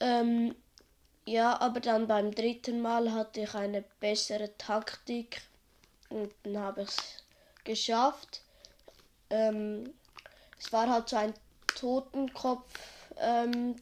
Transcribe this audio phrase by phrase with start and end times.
[0.00, 0.54] Ähm,
[1.26, 5.42] ja, aber dann beim dritten Mal hatte ich eine bessere Taktik
[6.08, 7.24] und dann habe ich es
[7.64, 8.40] geschafft.
[9.28, 9.92] Ähm,
[10.58, 11.34] es war halt so ein
[11.66, 12.72] Totenkopf
[13.18, 13.76] ähm,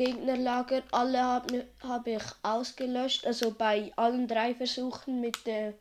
[0.00, 0.82] Gegnerlager.
[0.92, 3.26] Alle habe hab ich ausgelöscht.
[3.26, 5.74] Also bei allen drei Versuchen mit der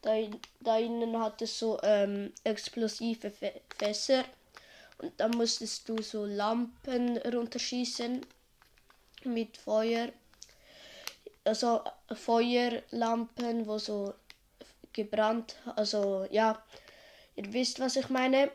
[0.00, 3.30] da, innen hat es so ähm, explosive
[3.76, 4.24] Fässer.
[4.98, 8.24] Und da musstest du so Lampen runterschießen
[9.24, 10.08] mit Feuer.
[11.44, 11.82] Also
[12.14, 14.14] Feuerlampen, wo so
[14.94, 16.62] gebrannt, also ja,
[17.34, 18.50] ihr wisst, was ich meine.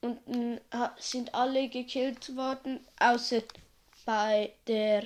[0.00, 3.42] Und äh, sind alle gekillt worden, außer
[4.10, 5.04] bei der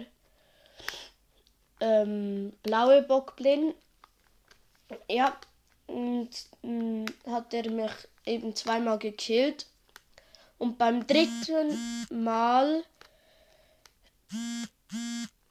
[1.79, 3.75] ähm, blaue Bockblin.
[5.11, 5.37] Ja,
[5.87, 6.31] und
[6.63, 7.93] mh, hat er mich
[8.25, 9.67] eben zweimal gekillt.
[10.57, 11.79] Und beim dritten
[12.11, 12.83] Mal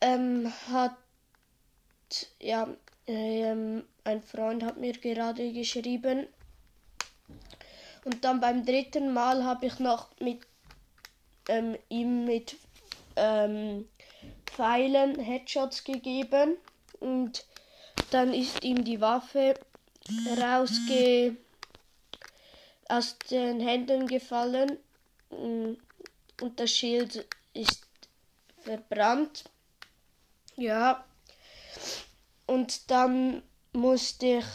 [0.02, 0.98] ähm, hat
[2.40, 2.68] ja
[3.06, 6.26] ähm, ein Freund hat mir gerade geschrieben.
[8.04, 10.42] Und dann beim dritten Mal habe ich noch mit
[11.48, 12.58] ähm, ihm mit
[13.16, 13.88] ähm,
[14.46, 16.58] Pfeilen Headshots gegeben
[17.00, 17.46] und
[18.12, 19.56] dann ist ihm die Waffe
[20.38, 21.36] rausge
[22.90, 24.78] aus den Händen gefallen
[25.32, 25.74] mm,
[26.42, 27.88] und das Schild ist
[28.62, 29.46] verbrannt.
[30.56, 31.04] Ja.
[32.46, 33.42] Und dann
[33.72, 34.46] musste ich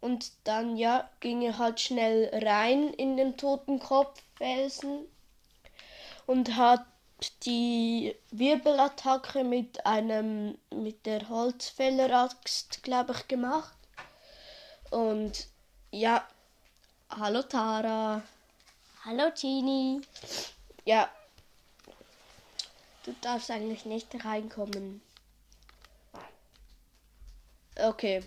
[0.00, 5.06] und dann ja ging er halt schnell rein in den Totenkopffelsen
[6.26, 6.84] und hat
[7.44, 13.76] die Wirbelattacke mit einem mit der Holzfälleraxt, glaube ich, gemacht.
[14.90, 15.48] Und
[15.90, 16.26] ja,
[17.10, 18.22] hallo Tara.
[19.04, 20.00] Hallo Tini.
[20.84, 21.08] Ja.
[23.04, 25.00] Du darfst eigentlich nicht reinkommen.
[27.78, 28.24] Okay.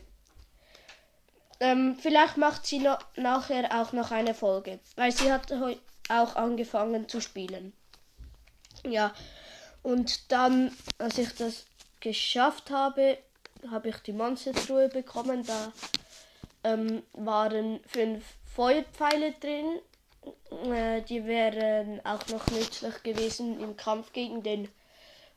[1.60, 6.36] Ähm, vielleicht macht sie noch, nachher auch noch eine Folge, weil sie hat heute auch
[6.36, 7.74] angefangen zu spielen.
[8.88, 9.14] Ja,
[9.84, 11.66] und dann, als ich das
[12.00, 13.18] geschafft habe,
[13.70, 15.46] habe ich die Monstertruhe bekommen.
[15.46, 15.72] Da
[16.64, 18.24] ähm, waren fünf
[18.56, 19.80] Feuerpfeile drin.
[20.72, 24.70] Äh, die wären auch noch nützlich gewesen im Kampf gegen den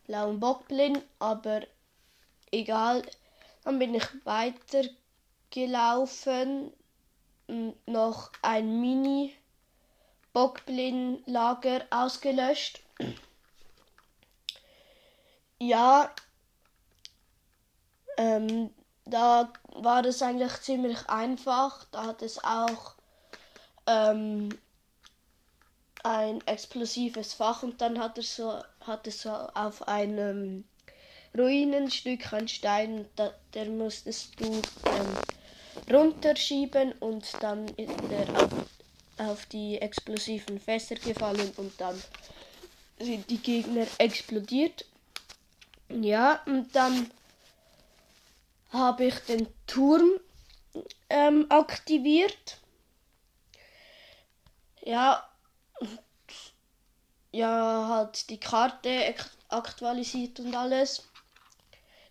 [0.06, 1.62] blauen Bockblin, aber
[2.50, 3.02] egal.
[3.64, 6.72] Dann bin ich weitergelaufen.
[7.86, 9.34] Noch ein Mini
[10.32, 12.80] Bockblin-Lager ausgelöscht.
[15.64, 16.10] Ja,
[18.16, 18.70] ähm,
[19.04, 21.84] da war das eigentlich ziemlich einfach.
[21.92, 22.96] Da hat es auch
[23.86, 24.48] ähm,
[26.02, 30.64] ein explosives Fach und dann hat es so, hat es so auf einem
[31.38, 39.46] Ruinenstück ein Stein, da, der musstest du ähm, runterschieben und dann ist er auf, auf
[39.46, 42.02] die explosiven Fässer gefallen und dann
[42.98, 44.86] sind die Gegner explodiert
[46.00, 47.10] ja, und dann
[48.72, 50.10] habe ich den Turm
[51.10, 52.58] ähm, aktiviert.
[54.80, 55.28] Ja,
[57.32, 59.14] ja, halt die Karte
[59.48, 61.08] aktualisiert und alles.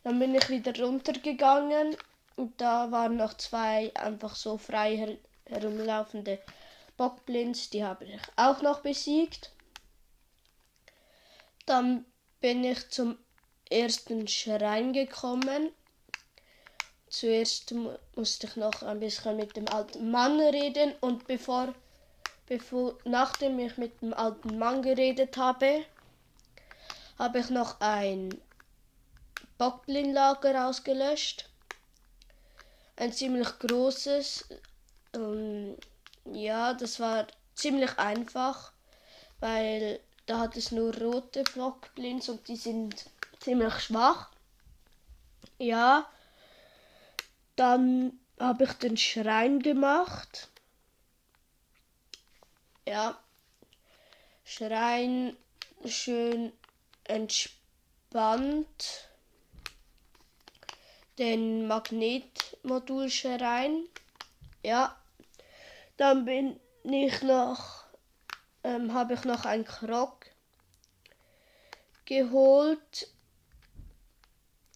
[0.04, 1.96] Dann bin ich wieder runtergegangen
[2.36, 6.40] und da waren noch zwei einfach so frei her herumlaufende
[6.98, 9.52] Bockblinds, die habe ich auch noch besiegt.
[11.66, 12.06] Dann
[12.40, 13.18] bin ich zum
[13.72, 15.72] ersten Schrein gekommen.
[17.10, 17.74] Zuerst
[18.16, 21.74] musste ich noch ein bisschen mit dem alten Mann reden und bevor,
[22.48, 25.86] bevor nachdem ich mit dem alten Mann geredet habe,
[27.18, 28.40] habe ich noch ein
[29.58, 31.50] Bockblin-Lager ausgelöscht.
[32.96, 34.48] Ein ziemlich großes.
[35.14, 35.76] Ähm,
[36.26, 38.72] ja, das war ziemlich einfach,
[39.40, 43.06] weil da hat es nur rote Bockblins und die sind
[43.42, 44.30] ziemlich schwach.
[45.58, 46.08] Ja,
[47.56, 50.50] dann habe ich den Schrein gemacht.
[52.88, 53.18] Ja,
[54.44, 55.36] Schrein
[55.86, 56.52] schön
[57.04, 59.10] entspannt.
[61.18, 63.88] Den Magnetmodulschrein.
[64.64, 64.96] Ja,
[65.98, 67.86] dann bin ich noch,
[68.64, 70.26] ähm, habe ich noch ein Krog
[72.06, 73.08] geholt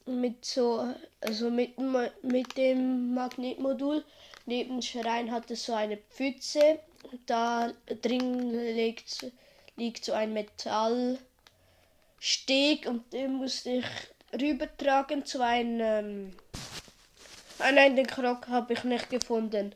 [0.06, 1.78] mit so, also mit,
[2.24, 4.04] mit dem Magnetmodul.
[4.46, 6.80] Neben Schrein hat es so eine Pfütze.
[7.25, 7.72] Da
[8.02, 9.31] drin liegt,
[9.75, 11.19] liegt so ein Metallsteg
[12.88, 13.86] und den musste ich
[14.40, 16.36] rübertragen zu einem.
[17.60, 19.74] Ah nein, den Krog habe ich nicht gefunden.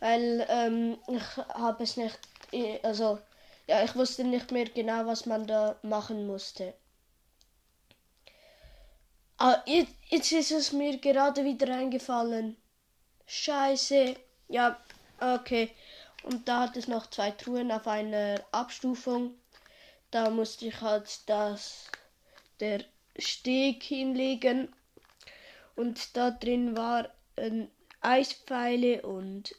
[0.00, 2.18] Weil ähm, ich habe es nicht.
[2.82, 3.18] Also,
[3.66, 6.74] ja, ich wusste nicht mehr genau, was man da machen musste.
[9.40, 12.56] Ah, jetzt, jetzt ist es mir gerade wieder eingefallen.
[13.26, 14.16] Scheiße.
[14.48, 14.76] Ja,
[15.20, 15.70] okay.
[16.24, 19.38] Und da hat es noch zwei Truhen auf einer Abstufung.
[20.10, 21.88] Da musste ich halt das
[22.58, 22.84] der
[23.16, 24.74] Steg hinlegen.
[25.76, 27.70] Und da drin war ein
[28.00, 29.54] Eispfeile und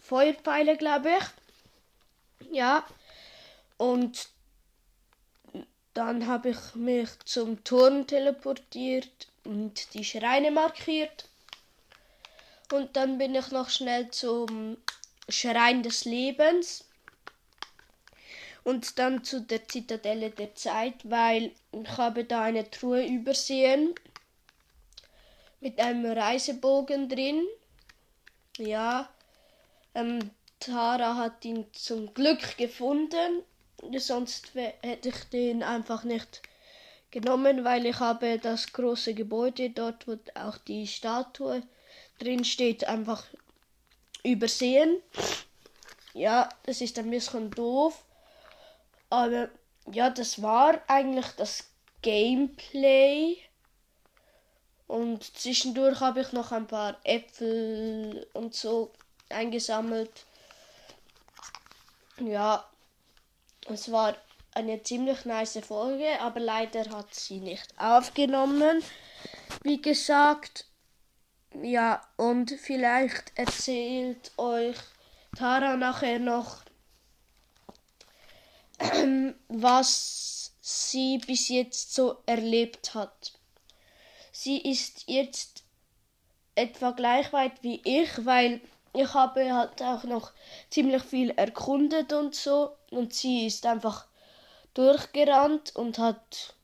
[0.00, 2.50] Feuerpfeile, glaube ich.
[2.50, 2.86] Ja.
[3.76, 4.30] Und
[5.98, 11.24] dann habe ich mich zum Turm teleportiert und die Schreine markiert.
[12.72, 14.76] Und dann bin ich noch schnell zum
[15.28, 16.84] Schrein des Lebens.
[18.62, 23.92] Und dann zu der Zitadelle der Zeit, weil ich habe da eine Truhe übersehen
[25.58, 27.44] mit einem Reisebogen drin.
[28.56, 29.08] Ja,
[29.96, 30.30] ähm,
[30.60, 33.42] Tara hat ihn zum Glück gefunden
[33.98, 36.42] sonst hätte ich den einfach nicht
[37.10, 41.62] genommen, weil ich habe das große Gebäude dort, wo auch die Statue
[42.18, 43.24] drin steht, einfach
[44.22, 45.00] übersehen.
[46.14, 48.04] Ja, das ist ein bisschen doof.
[49.10, 49.48] Aber
[49.90, 51.70] ja, das war eigentlich das
[52.02, 53.36] Gameplay.
[54.86, 58.90] Und zwischendurch habe ich noch ein paar Äpfel und so
[59.28, 60.24] eingesammelt.
[62.20, 62.68] Ja,
[63.66, 64.16] es war
[64.54, 68.82] eine ziemlich nice Folge, aber leider hat sie nicht aufgenommen.
[69.62, 70.66] Wie gesagt,
[71.62, 74.76] ja, und vielleicht erzählt euch
[75.36, 76.62] Tara nachher noch,
[79.48, 83.32] was sie bis jetzt so erlebt hat.
[84.32, 85.64] Sie ist jetzt
[86.54, 88.60] etwa gleich weit wie ich, weil
[88.92, 90.32] ich habe halt auch noch
[90.70, 92.77] ziemlich viel erkundet und so.
[92.90, 94.06] Und sie ist einfach
[94.74, 96.54] durchgerannt und hat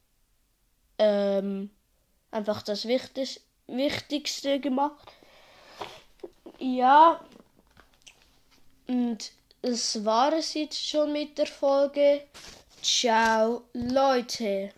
[0.98, 1.70] ähm,
[2.30, 5.12] einfach das Wichtig Wichtigste gemacht.
[6.58, 7.20] Ja,
[8.86, 12.22] und es war es jetzt schon mit der Folge.
[12.82, 14.72] Ciao, Leute.